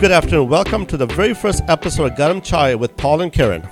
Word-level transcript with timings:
Good 0.00 0.12
afternoon. 0.12 0.48
Welcome 0.48 0.86
to 0.86 0.96
the 0.96 1.06
very 1.06 1.34
first 1.34 1.64
episode 1.66 2.12
of 2.12 2.16
Garam 2.16 2.40
Chai 2.40 2.76
with 2.76 2.96
Paul 2.96 3.20
and 3.22 3.32
Karen. 3.32 3.68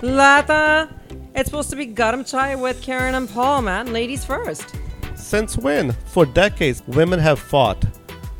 Lata, 0.00 0.88
it's 1.34 1.50
supposed 1.50 1.68
to 1.68 1.76
be 1.76 1.86
Garam 1.86 2.26
Chai 2.26 2.54
with 2.54 2.80
Karen 2.80 3.14
and 3.14 3.28
Paul, 3.28 3.60
man. 3.60 3.92
Ladies 3.92 4.24
first. 4.24 4.74
Since 5.16 5.58
when? 5.58 5.92
For 6.06 6.24
decades, 6.24 6.82
women 6.86 7.18
have 7.18 7.38
fought 7.38 7.84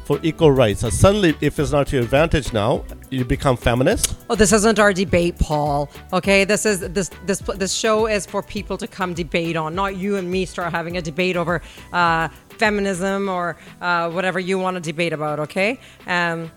for 0.06 0.18
equal 0.22 0.50
rights. 0.50 0.80
So 0.80 0.88
suddenly, 0.88 1.36
if 1.42 1.58
it's 1.58 1.72
not 1.72 1.88
to 1.88 1.96
your 1.96 2.04
advantage 2.04 2.54
now, 2.54 2.86
you 3.10 3.22
become 3.22 3.58
feminist. 3.58 4.16
Oh, 4.30 4.34
this 4.34 4.54
isn't 4.54 4.78
our 4.78 4.94
debate, 4.94 5.38
Paul. 5.38 5.90
Okay, 6.14 6.44
this 6.44 6.64
is 6.64 6.80
this 6.80 7.10
this 7.26 7.40
this 7.40 7.74
show 7.74 8.06
is 8.06 8.24
for 8.24 8.42
people 8.42 8.78
to 8.78 8.86
come 8.86 9.12
debate 9.12 9.56
on, 9.56 9.74
not 9.74 9.96
you 9.96 10.16
and 10.16 10.30
me 10.30 10.46
start 10.46 10.72
having 10.72 10.96
a 10.96 11.02
debate 11.02 11.36
over 11.36 11.60
uh, 11.92 12.28
feminism 12.48 13.28
or 13.28 13.58
uh, 13.82 14.10
whatever 14.10 14.40
you 14.40 14.58
want 14.58 14.76
to 14.76 14.80
debate 14.80 15.12
about. 15.12 15.38
Okay, 15.40 15.78
um, 16.06 16.50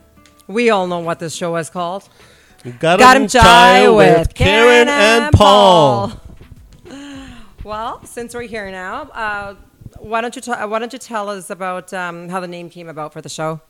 we 0.49 0.69
all 0.69 0.87
know 0.87 0.99
what 0.99 1.19
this 1.19 1.33
show 1.33 1.55
is 1.55 1.69
called. 1.69 2.09
Garam, 2.63 2.99
Got 2.99 3.15
him 3.15 3.27
chai 3.27 3.87
with 3.87 4.33
Karen 4.33 4.89
and 4.89 5.33
Paul. 5.33 6.11
Well, 7.63 8.03
since 8.05 8.33
we're 8.33 8.43
here 8.43 8.71
now, 8.71 9.01
uh, 9.13 9.53
why 9.99 10.21
don't 10.21 10.35
you 10.35 10.41
ta- 10.41 10.65
why 10.65 10.79
don't 10.79 10.91
you 10.91 10.97
tell 10.97 11.29
us 11.29 11.49
about 11.51 11.93
um, 11.93 12.29
how 12.29 12.39
the 12.39 12.47
name 12.47 12.69
came 12.69 12.87
about 12.87 13.13
for 13.13 13.21
the 13.21 13.29
show? 13.29 13.61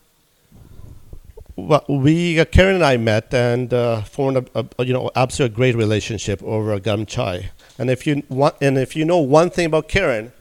Well, 1.57 1.83
we 1.89 2.39
uh, 2.39 2.45
Karen 2.45 2.75
and 2.75 2.85
I 2.85 2.95
met 2.97 3.33
and 3.33 3.73
uh, 3.73 4.03
formed 4.03 4.47
a, 4.55 4.65
a 4.77 4.85
you 4.85 4.93
know 4.93 5.09
absolute 5.15 5.53
great 5.53 5.75
relationship 5.75 6.41
over 6.43 6.79
Garam 6.79 7.05
Chai. 7.07 7.49
And 7.77 7.89
if 7.89 8.07
you 8.07 8.23
want, 8.29 8.55
and 8.61 8.77
if 8.77 8.95
you 8.95 9.03
know 9.03 9.17
one 9.17 9.49
thing 9.49 9.65
about 9.65 9.89
Karen, 9.89 10.31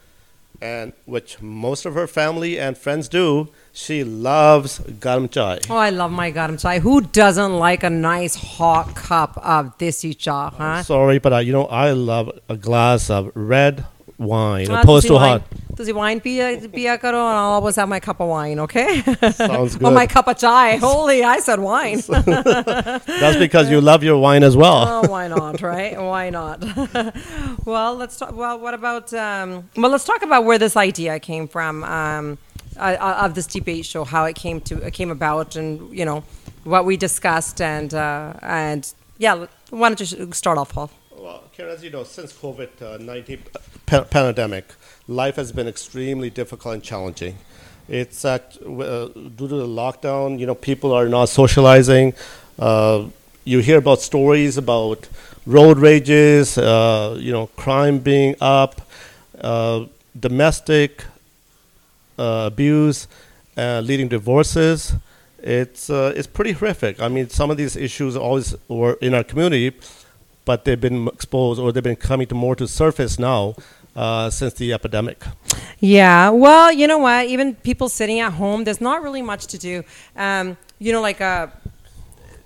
and 0.61 0.93
which 1.05 1.41
most 1.41 1.85
of 1.85 1.93
her 1.93 2.07
family 2.07 2.59
and 2.59 2.77
friends 2.77 3.07
do, 3.07 3.49
she 3.71 4.03
loves 4.03 4.79
Garam 4.79 5.29
Chai. 5.31 5.59
Oh, 5.69 5.77
I 5.77 5.89
love 5.89 6.11
my 6.11 6.31
garam 6.31 6.59
chai. 6.59 6.79
Who 6.79 7.01
doesn't 7.01 7.57
like 7.57 7.83
a 7.83 7.89
nice 7.89 8.35
hot 8.35 8.95
cup 8.95 9.37
of 9.37 9.77
desi 9.77 10.17
cha, 10.17 10.49
huh? 10.49 10.83
Sorry, 10.83 11.19
but 11.19 11.33
I, 11.33 11.41
you 11.41 11.53
know 11.53 11.65
I 11.65 11.91
love 11.91 12.31
a 12.49 12.57
glass 12.57 13.09
of 13.09 13.31
red 13.35 13.85
wine 14.17 14.69
Ah, 14.69 14.81
opposed 14.81 15.07
to 15.07 15.17
hot. 15.17 15.43
Does 15.79 15.87
he 15.87 15.93
wine 15.93 16.19
pia, 16.19 16.59
pia 16.67 16.97
karo? 16.97 17.19
And 17.19 17.37
I'll 17.37 17.51
always 17.51 17.77
have 17.77 17.87
my 17.87 18.01
cup 18.01 18.19
of 18.19 18.27
wine, 18.27 18.59
okay? 18.59 19.01
Sounds 19.31 19.77
good. 19.77 19.83
or 19.87 19.91
my 19.91 20.07
cup 20.07 20.27
of 20.27 20.37
chai. 20.37 20.75
Holy, 20.75 21.23
I 21.23 21.39
said 21.39 21.57
wine. 21.61 22.01
That's 22.09 23.37
because 23.37 23.69
you 23.71 23.79
love 23.79 24.03
your 24.03 24.17
wine 24.17 24.43
as 24.43 24.57
well. 24.57 24.83
oh, 25.05 25.09
why 25.09 25.29
not, 25.29 25.61
right? 25.61 25.97
Why 25.97 26.31
not? 26.31 26.65
well, 27.65 27.95
let's 27.95 28.17
talk. 28.17 28.35
Well, 28.35 28.59
what 28.59 28.73
about? 28.73 29.13
Um, 29.13 29.69
well, 29.77 29.89
let's 29.89 30.03
talk 30.03 30.21
about 30.21 30.43
where 30.43 30.57
this 30.57 30.75
idea 30.75 31.17
came 31.17 31.47
from 31.47 31.85
um, 31.85 32.37
uh, 32.75 32.97
uh, 32.99 33.21
of 33.21 33.35
this 33.35 33.47
debate 33.47 33.85
show, 33.85 34.03
how 34.03 34.25
it 34.25 34.35
came 34.35 34.59
to 34.59 34.85
it 34.85 34.91
came 34.91 35.11
about, 35.11 35.55
and 35.55 35.97
you 35.97 36.03
know 36.03 36.25
what 36.65 36.83
we 36.83 36.97
discussed, 36.97 37.61
and 37.61 37.93
uh, 37.93 38.33
and 38.41 38.93
yeah. 39.17 39.45
Why 39.69 39.87
don't 39.87 40.01
you 40.01 40.33
start 40.33 40.57
off, 40.57 40.73
Paul? 40.73 40.91
Well, 41.29 41.43
Karen, 41.55 41.71
as 41.75 41.83
you 41.83 41.91
know, 41.91 42.03
since 42.03 42.33
COVID 42.33 43.01
nineteen 43.01 43.43
pa- 43.85 44.03
pandemic, 44.03 44.65
life 45.07 45.35
has 45.35 45.51
been 45.51 45.67
extremely 45.67 46.31
difficult 46.31 46.73
and 46.73 46.81
challenging. 46.83 47.37
It's 47.87 48.25
at, 48.25 48.57
uh, 48.63 49.09
due 49.37 49.47
to 49.53 49.57
the 49.63 49.67
lockdown. 49.67 50.39
You 50.39 50.47
know, 50.47 50.55
people 50.55 50.91
are 50.91 51.07
not 51.07 51.29
socializing. 51.29 52.15
Uh, 52.57 53.09
you 53.45 53.59
hear 53.59 53.77
about 53.77 54.01
stories 54.01 54.57
about 54.57 55.07
road 55.45 55.77
rages. 55.77 56.57
Uh, 56.57 57.15
you 57.19 57.31
know, 57.31 57.45
crime 57.55 57.99
being 57.99 58.35
up, 58.41 58.81
uh, 59.39 59.85
domestic 60.19 61.05
uh, 62.17 62.49
abuse, 62.51 63.07
uh, 63.55 63.81
leading 63.81 64.07
divorces. 64.07 64.95
It's 65.37 65.91
uh, 65.91 66.11
it's 66.15 66.25
pretty 66.25 66.53
horrific. 66.53 66.99
I 66.99 67.07
mean, 67.07 67.29
some 67.29 67.51
of 67.51 67.57
these 67.57 67.75
issues 67.75 68.17
always 68.17 68.55
were 68.67 68.93
in 68.93 69.13
our 69.13 69.23
community, 69.23 69.77
but 70.49 70.65
they've 70.65 70.81
been 70.81 71.07
exposed 71.09 71.59
or 71.59 71.71
they've 71.71 71.83
been 71.83 72.03
coming 72.09 72.25
to 72.25 72.33
more 72.33 72.55
to 72.55 72.67
surface 72.67 73.19
now 73.19 73.53
uh, 73.95 74.31
since 74.31 74.55
the 74.55 74.73
epidemic. 74.73 75.23
Yeah, 75.79 76.31
well, 76.31 76.73
you 76.73 76.87
know 76.87 76.97
what? 76.97 77.27
Even 77.27 77.53
people 77.53 77.87
sitting 77.87 78.19
at 78.19 78.33
home, 78.33 78.63
there's 78.63 78.81
not 78.81 79.03
really 79.03 79.21
much 79.21 79.45
to 79.53 79.59
do. 79.59 79.83
Um, 80.15 80.57
you 80.79 80.91
know, 80.91 81.01
like 81.01 81.21
uh, 81.21 81.49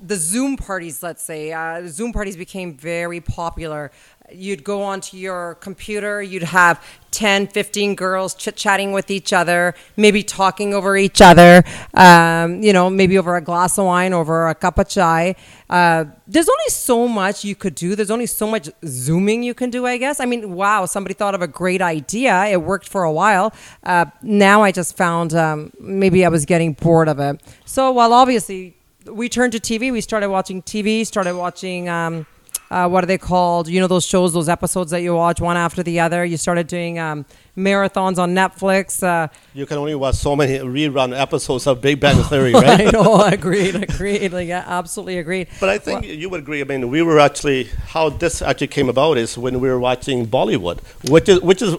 the 0.05 0.17
Zoom 0.17 0.57
parties, 0.57 1.01
let's 1.01 1.23
say. 1.23 1.53
Uh, 1.53 1.87
Zoom 1.87 2.11
parties 2.11 2.35
became 2.35 2.75
very 2.75 3.21
popular. 3.21 3.89
You'd 4.31 4.63
go 4.63 4.83
onto 4.83 5.17
your 5.17 5.55
computer, 5.55 6.21
you'd 6.21 6.43
have 6.43 6.83
10, 7.11 7.47
15 7.47 7.93
girls 7.95 8.33
chit 8.33 8.55
chatting 8.55 8.91
with 8.91 9.11
each 9.11 9.31
other, 9.31 9.75
maybe 9.95 10.23
talking 10.23 10.73
over 10.73 10.97
each 10.97 11.21
other, 11.21 11.63
um, 11.93 12.63
you 12.63 12.73
know, 12.73 12.89
maybe 12.89 13.17
over 13.17 13.35
a 13.35 13.41
glass 13.41 13.77
of 13.77 13.85
wine, 13.85 14.13
over 14.13 14.47
a 14.47 14.55
cup 14.55 14.79
of 14.79 14.89
chai. 14.89 15.35
Uh, 15.69 16.05
there's 16.27 16.49
only 16.49 16.69
so 16.69 17.07
much 17.07 17.43
you 17.43 17.53
could 17.55 17.75
do. 17.75 17.95
There's 17.95 18.09
only 18.11 18.25
so 18.25 18.47
much 18.47 18.69
Zooming 18.85 19.43
you 19.43 19.53
can 19.53 19.69
do, 19.69 19.85
I 19.85 19.97
guess. 19.97 20.19
I 20.19 20.25
mean, 20.25 20.53
wow, 20.53 20.85
somebody 20.85 21.13
thought 21.13 21.35
of 21.35 21.41
a 21.41 21.47
great 21.47 21.81
idea. 21.81 22.45
It 22.45 22.61
worked 22.61 22.89
for 22.89 23.03
a 23.03 23.11
while. 23.11 23.53
Uh, 23.83 24.05
now 24.21 24.63
I 24.63 24.71
just 24.71 24.97
found 24.97 25.33
um, 25.33 25.71
maybe 25.79 26.25
I 26.25 26.29
was 26.29 26.45
getting 26.45 26.73
bored 26.73 27.07
of 27.09 27.19
it. 27.19 27.41
So, 27.65 27.91
while 27.91 28.13
obviously 28.13 28.75
we 29.05 29.29
turned 29.29 29.51
to 29.53 29.59
TV, 29.59 29.91
we 29.91 30.01
started 30.01 30.29
watching 30.29 30.61
TV, 30.61 31.05
started 31.05 31.35
watching. 31.35 31.89
Um, 31.89 32.25
uh, 32.73 32.87
what 32.89 33.03
are 33.03 33.07
they 33.07 33.19
called? 33.19 33.67
You 33.67 33.79
know 33.81 33.87
those 33.87 34.05
shows, 34.05 34.33
those 34.33 34.49
episodes 34.49 34.89
that 34.91 35.01
you 35.01 35.13
watch 35.13 35.39
one 35.39 35.57
after 35.57 35.83
the 35.83 35.99
other. 35.99 36.25
You 36.25 36.37
started 36.37 36.65
doing 36.67 36.97
um, 36.97 37.25
marathons 37.55 38.17
on 38.17 38.33
Netflix. 38.33 39.03
Uh, 39.03 39.27
You 39.53 39.65
can 39.67 39.77
only 39.77 39.93
watch 39.95 40.15
so 40.15 40.35
many 40.35 40.57
rerun 40.57 41.17
episodes 41.17 41.67
of 41.67 41.81
Big 41.81 41.99
Bang 41.99 42.21
Theory, 42.23 42.53
right? 42.65 42.87
I 42.87 42.91
know, 42.91 43.13
I 43.13 43.31
agreed, 43.41 43.75
agreed. 43.75 44.33
Like, 44.33 44.47
yeah, 44.47 44.63
absolutely 44.65 45.19
agreed. 45.19 45.47
But 45.59 45.69
I 45.69 45.77
think 45.77 46.05
you 46.05 46.29
would 46.29 46.39
agree. 46.39 46.61
I 46.61 46.63
mean, 46.63 46.89
we 46.89 47.01
were 47.03 47.19
actually 47.19 47.65
how 47.93 48.09
this 48.09 48.41
actually 48.41 48.67
came 48.77 48.89
about 48.89 49.17
is 49.17 49.37
when 49.37 49.59
we 49.59 49.69
were 49.69 49.79
watching 49.79 50.25
Bollywood, 50.25 50.79
which 51.09 51.29
is 51.29 51.41
which 51.41 51.61
is 51.61 51.75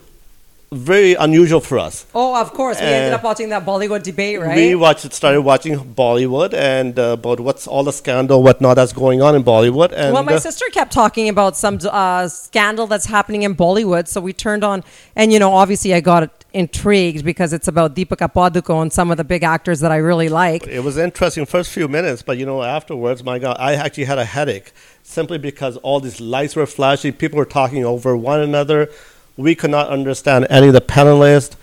very 0.74 1.14
unusual 1.14 1.60
for 1.60 1.78
us. 1.78 2.06
Oh, 2.14 2.40
of 2.40 2.52
course, 2.52 2.78
we 2.80 2.86
ended 2.86 3.12
Uh, 3.12 3.16
up 3.16 3.22
watching 3.22 3.48
that 3.50 3.64
Bollywood 3.64 4.02
debate, 4.02 4.40
right? 4.40 4.56
We 4.56 4.74
watched, 4.74 5.12
started 5.12 5.42
watching 5.42 5.78
Bollywood 5.94 6.52
and 6.54 6.98
uh, 6.98 7.16
about 7.18 7.40
what's 7.40 7.66
all 7.66 7.84
the 7.84 7.92
scandal, 7.92 8.42
whatnot 8.42 8.76
that's 8.76 8.92
going 8.92 9.22
on 9.22 9.34
in 9.34 9.44
Bollywood. 9.44 9.92
And 9.92 10.12
well, 10.12 10.22
my 10.22 10.34
uh, 10.34 10.38
sister 10.40 10.64
kept 10.72 10.92
talking 10.92 11.28
about 11.28 11.56
some 11.56 11.78
uh, 11.90 12.28
scandal 12.28 12.86
that's 12.86 13.06
happening 13.06 13.42
in 13.42 13.54
Bollywood, 13.54 14.08
so 14.08 14.20
we 14.20 14.32
turned 14.32 14.64
on, 14.64 14.82
and 15.16 15.32
you 15.32 15.38
know, 15.38 15.52
obviously, 15.52 15.94
I 15.94 16.00
got 16.00 16.30
intrigued 16.52 17.24
because 17.24 17.52
it's 17.52 17.68
about 17.68 17.96
Deepika 17.96 18.32
Padukone 18.32 18.82
and 18.82 18.92
some 18.92 19.10
of 19.10 19.16
the 19.16 19.24
big 19.24 19.42
actors 19.42 19.80
that 19.80 19.90
I 19.90 19.96
really 19.96 20.28
like. 20.28 20.66
it 20.66 20.84
was 20.84 20.96
interesting 20.96 21.46
first 21.46 21.70
few 21.70 21.88
minutes, 21.88 22.22
but 22.22 22.38
you 22.38 22.46
know 22.46 22.62
afterwards, 22.62 23.24
my 23.24 23.38
God, 23.38 23.56
I 23.58 23.74
actually 23.74 24.04
had 24.04 24.18
a 24.18 24.24
headache 24.24 24.72
simply 25.02 25.38
because 25.38 25.76
all 25.78 26.00
these 26.00 26.20
lights 26.20 26.54
were 26.56 26.66
flashing, 26.66 27.12
people 27.12 27.38
were 27.38 27.44
talking 27.44 27.84
over 27.84 28.16
one 28.16 28.40
another. 28.40 28.88
We 29.36 29.54
could 29.54 29.70
not 29.70 29.88
understand 29.88 30.46
any 30.48 30.68
of 30.68 30.72
the 30.74 30.80
panelists, 30.80 31.56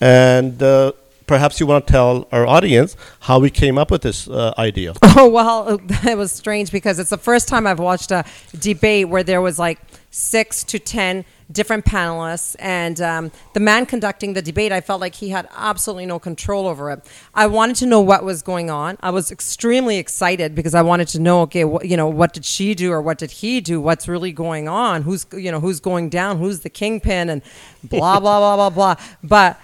and 0.00 0.62
uh, 0.62 0.92
perhaps 1.28 1.60
you 1.60 1.66
want 1.66 1.86
to 1.86 1.92
tell 1.92 2.26
our 2.32 2.46
audience 2.46 2.96
how 3.20 3.38
we 3.38 3.50
came 3.50 3.78
up 3.78 3.90
with 3.90 4.02
this 4.02 4.26
uh, 4.28 4.54
idea. 4.58 4.94
Oh 5.20 5.28
well, 5.28 5.80
it 6.06 6.16
was 6.16 6.30
strange 6.30 6.70
because 6.70 6.98
it's 7.00 7.10
the 7.10 7.18
first 7.18 7.48
time 7.48 7.66
I've 7.66 7.80
watched 7.80 8.12
a 8.12 8.24
debate 8.56 9.08
where 9.08 9.24
there 9.24 9.40
was 9.40 9.58
like 9.58 9.80
six 10.10 10.62
to 10.64 10.78
ten 10.78 11.24
different 11.50 11.84
panelists, 11.84 12.54
and 12.60 13.00
um, 13.00 13.32
the 13.54 13.60
man 13.60 13.84
conducting 13.86 14.34
the 14.34 14.42
debate, 14.42 14.70
I 14.70 14.80
felt 14.80 15.00
like 15.00 15.16
he 15.16 15.30
had 15.30 15.48
absolutely 15.56 16.06
no 16.06 16.18
control 16.18 16.68
over 16.68 16.90
it. 16.90 17.04
I 17.34 17.46
wanted 17.48 17.76
to 17.76 17.86
know 17.86 18.00
what 18.00 18.22
was 18.22 18.42
going 18.42 18.70
on. 18.70 18.96
I 19.00 19.10
was 19.10 19.32
extremely 19.32 19.98
excited 19.98 20.54
because 20.54 20.74
I 20.74 20.82
wanted 20.82 21.08
to 21.08 21.18
know, 21.18 21.40
okay, 21.42 21.62
wh- 21.62 21.84
you 21.84 21.96
know, 21.96 22.06
what 22.06 22.32
did 22.32 22.44
she 22.44 22.74
do 22.74 22.92
or 22.92 23.02
what 23.02 23.18
did 23.18 23.30
he 23.30 23.60
do? 23.60 23.80
What's 23.80 24.06
really 24.06 24.30
going 24.30 24.68
on? 24.68 25.02
Who's 25.02 25.26
you 25.32 25.50
know 25.50 25.58
who's 25.60 25.80
going 25.80 26.10
down? 26.10 26.38
Who's 26.38 26.60
the 26.60 26.70
kingpin? 26.70 27.28
And 27.28 27.42
blah 27.82 28.20
blah 28.20 28.38
blah 28.38 28.56
blah 28.56 28.70
blah. 28.70 28.96
But 29.24 29.58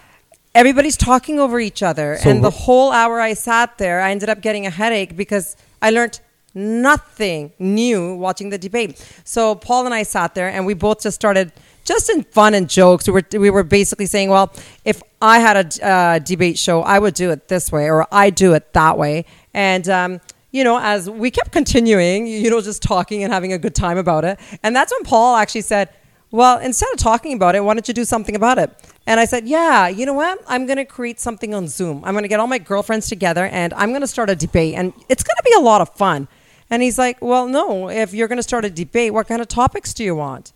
everybody's 0.54 0.96
talking 0.96 1.38
over 1.40 1.58
each 1.60 1.82
other 1.82 2.16
So 2.20 2.30
and 2.30 2.44
the 2.44 2.50
wh- 2.50 2.64
whole 2.64 2.92
hour 2.92 3.20
i 3.20 3.34
sat 3.34 3.78
there 3.78 4.00
i 4.00 4.10
ended 4.10 4.28
up 4.28 4.40
getting 4.40 4.66
a 4.66 4.70
headache 4.70 5.16
because 5.16 5.56
i 5.82 5.90
learned 5.90 6.20
nothing 6.54 7.52
new 7.58 8.14
watching 8.14 8.50
the 8.50 8.58
debate 8.58 9.04
so 9.24 9.54
paul 9.54 9.86
and 9.86 9.94
i 9.94 10.02
sat 10.02 10.34
there 10.34 10.48
and 10.48 10.64
we 10.66 10.74
both 10.74 11.02
just 11.02 11.16
started 11.16 11.52
just 11.84 12.08
in 12.08 12.22
fun 12.22 12.54
and 12.54 12.70
jokes 12.70 13.06
we 13.08 13.12
were, 13.12 13.24
we 13.32 13.50
were 13.50 13.64
basically 13.64 14.06
saying 14.06 14.28
well 14.30 14.52
if 14.84 15.02
i 15.20 15.38
had 15.38 15.56
a 15.56 15.86
uh, 15.86 16.18
debate 16.20 16.58
show 16.58 16.82
i 16.82 16.98
would 16.98 17.14
do 17.14 17.30
it 17.30 17.48
this 17.48 17.72
way 17.72 17.90
or 17.90 18.06
i 18.12 18.30
do 18.30 18.52
it 18.54 18.72
that 18.72 18.96
way 18.96 19.24
and 19.52 19.88
um, 19.88 20.20
you 20.54 20.62
know, 20.62 20.78
as 20.80 21.10
we 21.10 21.32
kept 21.32 21.50
continuing, 21.50 22.28
you 22.28 22.48
know, 22.48 22.60
just 22.60 22.80
talking 22.80 23.24
and 23.24 23.32
having 23.32 23.52
a 23.52 23.58
good 23.58 23.74
time 23.74 23.98
about 23.98 24.24
it. 24.24 24.38
And 24.62 24.74
that's 24.74 24.92
when 24.92 25.02
Paul 25.02 25.34
actually 25.34 25.62
said, 25.62 25.88
Well, 26.30 26.60
instead 26.60 26.88
of 26.92 26.98
talking 27.00 27.32
about 27.32 27.56
it, 27.56 27.64
why 27.64 27.74
don't 27.74 27.88
you 27.88 27.92
do 27.92 28.04
something 28.04 28.36
about 28.36 28.58
it? 28.58 28.70
And 29.06 29.20
I 29.20 29.24
said, 29.26 29.46
Yeah, 29.46 29.88
you 29.88 30.06
know 30.06 30.14
what? 30.14 30.40
I'm 30.46 30.66
going 30.66 30.78
to 30.78 30.84
create 30.84 31.20
something 31.20 31.54
on 31.54 31.68
Zoom. 31.68 32.04
I'm 32.04 32.14
going 32.14 32.22
to 32.24 32.28
get 32.28 32.40
all 32.40 32.46
my 32.46 32.58
girlfriends 32.58 33.08
together 33.08 33.46
and 33.46 33.72
I'm 33.74 33.90
going 33.90 34.00
to 34.00 34.06
start 34.06 34.30
a 34.30 34.36
debate. 34.36 34.74
And 34.74 34.92
it's 35.08 35.22
going 35.22 35.36
to 35.36 35.42
be 35.44 35.52
a 35.56 35.60
lot 35.60 35.80
of 35.80 35.90
fun. 35.94 36.28
And 36.70 36.82
he's 36.82 36.98
like, 36.98 37.18
Well, 37.20 37.46
no, 37.46 37.90
if 37.90 38.14
you're 38.14 38.28
going 38.28 38.38
to 38.38 38.42
start 38.42 38.64
a 38.64 38.70
debate, 38.70 39.12
what 39.12 39.28
kind 39.28 39.42
of 39.42 39.48
topics 39.48 39.92
do 39.92 40.04
you 40.04 40.14
want? 40.14 40.52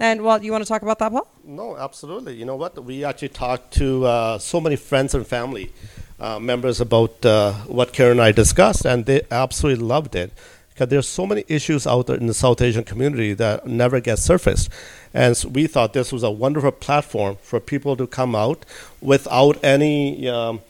And 0.00 0.22
well, 0.22 0.42
you 0.42 0.52
want 0.52 0.62
to 0.62 0.68
talk 0.68 0.82
about 0.82 1.00
that, 1.00 1.10
Paul? 1.10 1.26
No, 1.44 1.76
absolutely. 1.76 2.36
You 2.36 2.44
know 2.44 2.54
what? 2.54 2.82
We 2.84 3.04
actually 3.04 3.30
talked 3.30 3.72
to 3.74 4.04
uh, 4.04 4.38
so 4.38 4.60
many 4.60 4.76
friends 4.76 5.12
and 5.12 5.26
family 5.26 5.72
uh, 6.20 6.38
members 6.38 6.80
about 6.80 7.24
uh, 7.26 7.52
what 7.66 7.92
Karen 7.92 8.12
and 8.12 8.22
I 8.22 8.30
discussed, 8.30 8.86
and 8.86 9.06
they 9.06 9.22
absolutely 9.30 9.84
loved 9.84 10.14
it. 10.14 10.32
Because 10.78 10.90
there's 10.90 11.08
so 11.08 11.26
many 11.26 11.44
issues 11.48 11.88
out 11.88 12.06
there 12.06 12.14
in 12.14 12.28
the 12.28 12.34
South 12.34 12.62
Asian 12.62 12.84
community 12.84 13.34
that 13.34 13.66
never 13.66 13.98
get 13.98 14.20
surfaced, 14.20 14.70
and 15.12 15.36
so 15.36 15.48
we 15.48 15.66
thought 15.66 15.92
this 15.92 16.12
was 16.12 16.22
a 16.22 16.30
wonderful 16.30 16.70
platform 16.70 17.36
for 17.42 17.58
people 17.58 17.96
to 17.96 18.06
come 18.06 18.36
out 18.36 18.64
without 19.00 19.58
any, 19.64 20.28
um, 20.28 20.60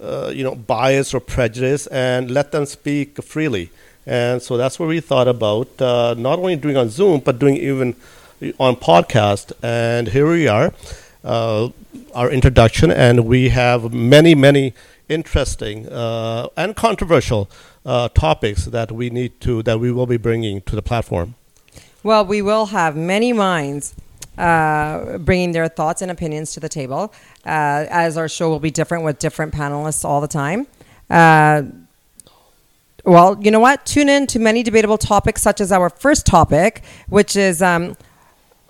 uh, 0.00 0.32
you 0.34 0.42
know, 0.42 0.56
bias 0.56 1.14
or 1.14 1.20
prejudice, 1.20 1.86
and 1.86 2.32
let 2.32 2.50
them 2.50 2.66
speak 2.66 3.22
freely. 3.22 3.70
And 4.04 4.42
so 4.42 4.56
that's 4.56 4.80
what 4.80 4.88
we 4.88 4.98
thought 4.98 5.28
about, 5.28 5.80
uh, 5.80 6.14
not 6.18 6.40
only 6.40 6.56
doing 6.56 6.76
on 6.76 6.88
Zoom, 6.88 7.20
but 7.20 7.38
doing 7.38 7.56
even 7.56 7.94
on 8.58 8.74
podcast. 8.74 9.52
And 9.62 10.08
here 10.08 10.28
we 10.28 10.48
are, 10.48 10.74
uh, 11.22 11.68
our 12.12 12.28
introduction, 12.28 12.90
and 12.90 13.24
we 13.24 13.50
have 13.50 13.92
many, 13.92 14.34
many 14.34 14.74
interesting 15.08 15.88
uh, 15.88 16.48
and 16.56 16.74
controversial 16.76 17.50
uh, 17.84 18.08
topics 18.08 18.64
that 18.66 18.90
we 18.92 19.10
need 19.10 19.40
to 19.40 19.62
that 19.62 19.78
we 19.78 19.92
will 19.92 20.06
be 20.06 20.16
bringing 20.16 20.62
to 20.62 20.76
the 20.76 20.82
platform. 20.82 21.34
Well, 22.02 22.24
we 22.24 22.42
will 22.42 22.66
have 22.66 22.96
many 22.96 23.32
minds 23.32 23.94
uh, 24.36 25.18
bringing 25.18 25.52
their 25.52 25.68
thoughts 25.68 26.02
and 26.02 26.10
opinions 26.10 26.52
to 26.52 26.60
the 26.60 26.68
table, 26.68 27.12
uh, 27.46 27.86
as 27.88 28.16
our 28.16 28.28
show 28.28 28.48
will 28.48 28.60
be 28.60 28.70
different 28.70 29.04
with 29.04 29.18
different 29.18 29.54
panelists 29.54 30.04
all 30.04 30.20
the 30.20 30.28
time. 30.28 30.66
Uh, 31.08 31.62
well, 33.04 33.38
you 33.40 33.50
know 33.50 33.60
what? 33.60 33.84
Tune 33.84 34.08
in 34.08 34.26
to 34.28 34.38
many 34.38 34.62
debatable 34.62 34.98
topics, 34.98 35.42
such 35.42 35.60
as 35.60 35.70
our 35.70 35.90
first 35.90 36.26
topic, 36.26 36.82
which 37.08 37.36
is 37.36 37.60
um, 37.60 37.96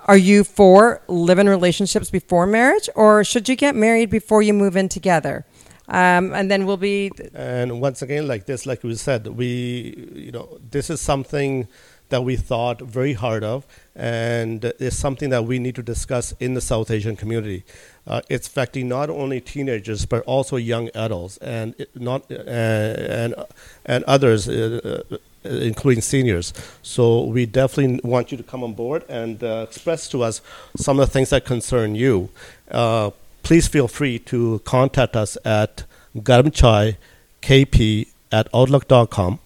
Are 0.06 0.16
you 0.16 0.44
for 0.44 1.00
live 1.08 1.38
in 1.38 1.48
relationships 1.48 2.10
before 2.10 2.46
marriage, 2.46 2.88
or 2.94 3.24
should 3.24 3.48
you 3.48 3.56
get 3.56 3.74
married 3.74 4.10
before 4.10 4.42
you 4.42 4.52
move 4.52 4.76
in 4.76 4.88
together? 4.88 5.44
Um, 5.88 6.32
and 6.32 6.50
then 6.50 6.64
we'll 6.64 6.78
be 6.78 7.10
And 7.34 7.80
once 7.80 8.00
again, 8.00 8.26
like 8.26 8.46
this, 8.46 8.64
like 8.64 8.82
we 8.82 8.94
said, 8.94 9.26
we, 9.26 10.08
you 10.14 10.32
know, 10.32 10.58
this 10.70 10.88
is 10.88 11.00
something 11.00 11.68
that 12.08 12.22
we 12.22 12.36
thought 12.36 12.80
very 12.80 13.14
hard 13.14 13.42
of, 13.42 13.66
and 13.96 14.64
it's 14.78 14.96
something 14.96 15.30
that 15.30 15.44
we 15.44 15.58
need 15.58 15.74
to 15.74 15.82
discuss 15.82 16.32
in 16.38 16.54
the 16.54 16.60
South 16.60 16.90
Asian 16.90 17.16
community. 17.16 17.64
Uh, 18.06 18.20
it's 18.28 18.46
affecting 18.46 18.88
not 18.88 19.08
only 19.08 19.40
teenagers 19.40 20.04
but 20.04 20.22
also 20.24 20.56
young 20.56 20.90
adults 20.94 21.38
and 21.38 21.74
not 21.94 22.30
uh, 22.30 22.34
and 22.34 23.34
and 23.86 24.04
others, 24.04 24.48
uh, 24.48 25.02
uh, 25.10 25.16
including 25.48 26.02
seniors. 26.02 26.52
So 26.82 27.24
we 27.24 27.46
definitely 27.46 28.00
want 28.04 28.30
you 28.30 28.36
to 28.36 28.44
come 28.44 28.62
on 28.62 28.74
board 28.74 29.04
and 29.08 29.42
uh, 29.42 29.66
express 29.68 30.06
to 30.10 30.22
us 30.22 30.42
some 30.76 31.00
of 31.00 31.08
the 31.08 31.12
things 31.12 31.30
that 31.30 31.44
concern 31.44 31.94
you. 31.94 32.28
Please 33.44 33.68
feel 33.68 33.88
free 33.88 34.18
to 34.20 34.60
contact 34.64 35.14
us 35.14 35.36
at 35.44 35.84
garmchaikp 36.16 36.96
at 38.32 38.48
outlook.com. 38.54 39.38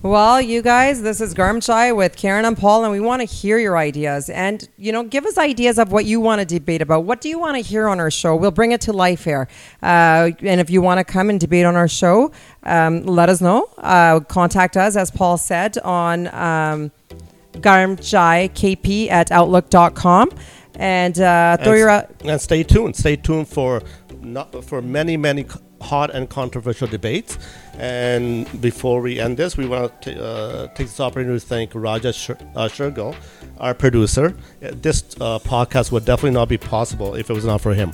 Well, 0.00 0.40
you 0.40 0.62
guys, 0.62 1.02
this 1.02 1.20
is 1.20 1.34
Garam 1.34 1.60
Chai 1.60 1.90
with 1.90 2.16
Karen 2.16 2.44
and 2.44 2.56
Paul, 2.56 2.84
and 2.84 2.92
we 2.92 3.00
want 3.00 3.20
to 3.20 3.26
hear 3.26 3.58
your 3.58 3.76
ideas. 3.76 4.30
And, 4.30 4.68
you 4.78 4.92
know, 4.92 5.02
give 5.02 5.26
us 5.26 5.36
ideas 5.36 5.76
of 5.76 5.90
what 5.90 6.04
you 6.04 6.20
want 6.20 6.38
to 6.38 6.44
debate 6.46 6.82
about. 6.82 7.02
What 7.02 7.20
do 7.20 7.28
you 7.28 7.36
want 7.36 7.56
to 7.56 7.62
hear 7.62 7.88
on 7.88 7.98
our 7.98 8.12
show? 8.12 8.36
We'll 8.36 8.52
bring 8.52 8.70
it 8.70 8.80
to 8.82 8.92
life 8.92 9.24
here. 9.24 9.48
Uh, 9.82 10.30
and 10.40 10.60
if 10.60 10.70
you 10.70 10.80
want 10.82 10.98
to 10.98 11.04
come 11.04 11.30
and 11.30 11.40
debate 11.40 11.64
on 11.64 11.74
our 11.74 11.88
show, 11.88 12.30
um, 12.62 13.06
let 13.06 13.28
us 13.28 13.40
know. 13.40 13.68
Uh, 13.76 14.20
contact 14.20 14.76
us, 14.76 14.94
as 14.94 15.10
Paul 15.10 15.36
said, 15.36 15.78
on 15.78 16.28
um, 16.28 16.92
garmchaikp 17.54 19.10
at 19.10 19.32
outlook.com. 19.32 20.30
And 20.78 21.18
uh, 21.18 21.56
throw 21.58 21.72
and, 21.72 21.78
your. 21.78 22.30
and 22.32 22.40
stay 22.40 22.62
tuned. 22.62 22.96
Stay 22.96 23.16
tuned 23.16 23.48
for 23.48 23.82
not, 24.20 24.64
for 24.64 24.80
many 24.80 25.16
many 25.16 25.44
hot 25.80 26.10
and 26.14 26.28
controversial 26.28 26.88
debates. 26.88 27.38
And 27.74 28.46
before 28.60 29.00
we 29.00 29.20
end 29.20 29.36
this, 29.36 29.56
we 29.56 29.66
want 29.66 30.02
to 30.02 30.24
uh, 30.24 30.66
take 30.68 30.88
this 30.88 31.00
opportunity 31.00 31.38
to 31.38 31.46
thank 31.46 31.74
Raja 31.74 32.12
Shur- 32.12 32.38
uh, 32.56 32.68
Shergill, 32.68 33.14
our 33.58 33.74
producer. 33.74 34.34
Uh, 34.62 34.70
This 34.82 35.04
uh, 35.20 35.38
podcast 35.38 35.92
would 35.92 36.04
definitely 36.04 36.32
not 36.32 36.48
be 36.48 36.58
possible 36.58 37.14
if 37.14 37.30
it 37.30 37.34
was 37.34 37.44
not 37.44 37.60
for 37.60 37.74
him. 37.74 37.92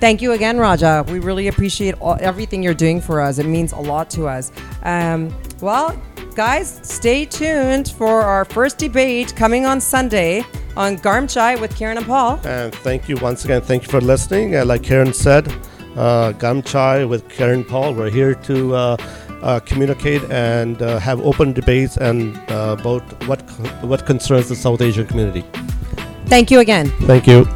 Thank 0.00 0.22
you 0.22 0.32
again, 0.32 0.58
Raja. 0.58 1.04
We 1.08 1.18
really 1.18 1.48
appreciate 1.48 1.96
all, 2.00 2.16
everything 2.20 2.62
you're 2.62 2.72
doing 2.72 3.00
for 3.00 3.20
us. 3.20 3.38
It 3.38 3.46
means 3.46 3.72
a 3.72 3.80
lot 3.80 4.08
to 4.10 4.28
us. 4.28 4.52
Um, 4.84 5.34
well, 5.60 6.00
guys, 6.36 6.78
stay 6.84 7.24
tuned 7.24 7.88
for 7.88 8.22
our 8.22 8.44
first 8.44 8.78
debate 8.78 9.34
coming 9.34 9.66
on 9.66 9.80
Sunday 9.80 10.44
on 10.78 10.96
Garam 10.96 11.28
Chai 11.28 11.56
with 11.56 11.76
Karen 11.76 11.98
and 11.98 12.06
Paul. 12.06 12.40
And 12.44 12.72
thank 12.72 13.08
you 13.08 13.16
once 13.16 13.44
again. 13.44 13.60
Thank 13.60 13.82
you 13.82 13.88
for 13.90 14.00
listening. 14.00 14.56
Uh, 14.56 14.64
like 14.64 14.84
Karen 14.84 15.12
said, 15.12 15.48
uh, 15.96 16.32
Garam 16.32 16.64
Chai 16.64 17.04
with 17.04 17.28
Karen 17.28 17.64
Paul. 17.64 17.94
We're 17.94 18.10
here 18.10 18.34
to 18.34 18.74
uh, 18.74 18.96
uh, 19.42 19.60
communicate 19.60 20.22
and 20.30 20.80
uh, 20.80 20.98
have 21.00 21.20
open 21.20 21.52
debates 21.52 21.96
and 21.96 22.36
uh, 22.50 22.76
about 22.78 23.02
what 23.26 23.40
what 23.82 24.06
concerns 24.06 24.48
the 24.48 24.56
South 24.56 24.80
Asian 24.80 25.06
community. 25.06 25.44
Thank 26.26 26.50
you 26.50 26.60
again. 26.60 26.88
Thank 27.06 27.26
you. 27.26 27.46